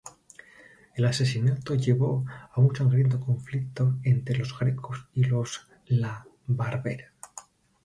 El 0.95 1.05
asesinato 1.05 1.75
llevó 1.75 2.25
a 2.55 2.59
un 2.59 2.75
sangriento 2.75 3.19
conflicto 3.19 3.99
entre 4.01 4.35
los 4.39 4.57
Greco 4.57 4.95
y 5.13 5.25
los 5.25 5.67
La 5.85 6.25
Barbera. 6.47 7.13